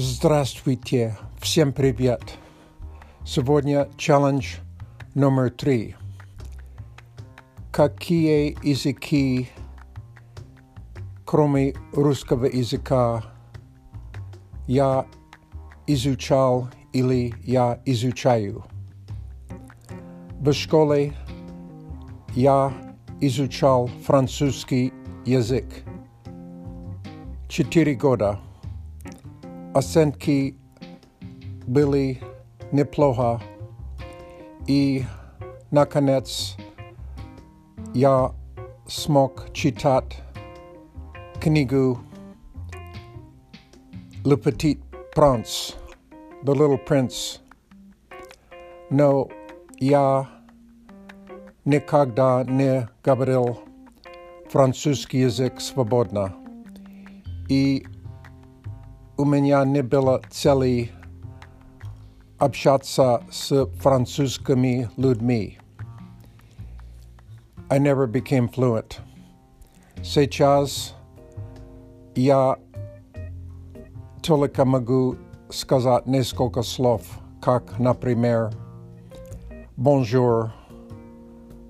[0.00, 2.22] Здравствуйте, всем привет.
[3.26, 4.58] Сегодня челлендж
[5.16, 5.96] номер три.
[7.72, 9.48] Какие языки,
[11.24, 13.24] кроме русского языка,
[14.68, 15.04] я
[15.88, 18.64] изучал или я изучаю?
[20.38, 21.12] В школе
[22.36, 22.72] я
[23.20, 24.92] изучал французский
[25.26, 25.66] язык.
[27.48, 28.38] Четыре года.
[29.73, 30.55] Оценки
[31.67, 32.21] были
[32.71, 33.41] неплохо.
[34.67, 35.03] И,
[35.71, 36.55] наконец,
[37.93, 38.33] я
[38.87, 40.21] смог читать
[41.41, 41.99] книгу
[44.23, 44.79] Le Petit
[45.15, 45.75] Prince,
[46.43, 47.39] The Little Prince.
[48.89, 49.27] Но
[49.79, 50.29] я
[51.65, 53.59] никогда не говорил
[54.49, 56.35] французский язык свободно.
[57.49, 57.85] И
[59.17, 60.91] у меня не было цели
[62.39, 65.59] общаться с французскими людьми.
[67.69, 68.99] I never became fluent.
[70.01, 70.93] Сейчас
[72.15, 72.57] я
[74.21, 75.15] только могу
[75.49, 77.03] сказать несколько слов,
[77.41, 78.51] как, например,
[79.77, 80.51] bonjour,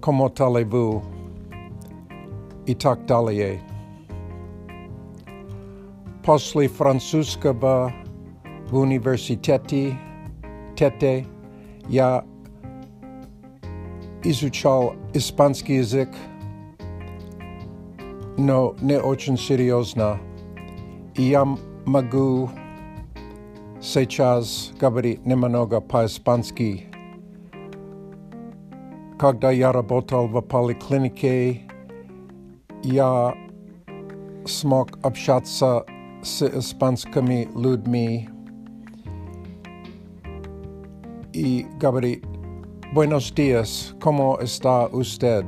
[0.00, 1.02] comment allez-vous
[2.66, 3.60] и так далее.
[6.23, 7.91] После французского
[8.69, 9.97] в университете
[10.75, 11.25] тете
[11.87, 12.23] я
[14.23, 16.09] изучал испанский язык,
[18.37, 20.19] но не очень серьезно.
[21.15, 21.43] И я
[21.85, 22.51] могу
[23.81, 26.85] сейчас говорить немного по-испански.
[29.17, 31.61] Когда я работал в поликлинике,
[32.83, 33.33] я
[34.45, 35.83] смог общаться
[36.23, 38.27] s ispanskými ludmi
[41.33, 42.21] y Gabriel,
[42.93, 45.43] buenos días, ¿cómo está usted?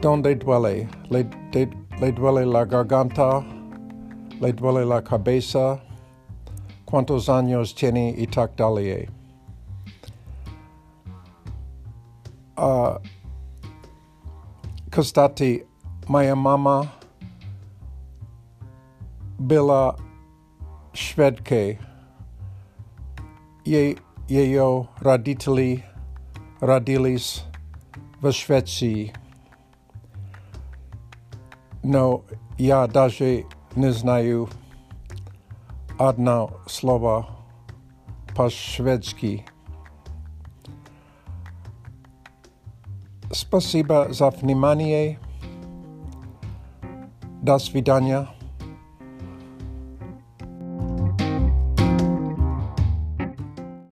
[0.00, 0.88] ¿Dónde duele?
[1.10, 1.70] ¿Le, de,
[2.00, 3.44] ¿Le duele la garganta?
[4.40, 5.80] ¿Le duele la cabeza?
[6.84, 8.48] ¿Cuántos años tiene y tal
[12.56, 12.98] Uh,
[14.90, 15.64] Costati,
[16.08, 17.03] my mama
[19.39, 19.95] byla
[20.93, 21.77] Švedke.
[23.65, 23.95] Jej
[24.27, 25.83] Jejo raditeli
[26.61, 27.45] radilis
[28.21, 29.13] v Švécii.
[31.83, 32.21] No,
[32.57, 33.43] já даже
[33.75, 34.49] не знаю
[35.97, 37.27] одно слово
[38.35, 39.45] по-шведски.
[43.31, 45.19] Спасибо за внимание.
[47.41, 48.32] До свидания.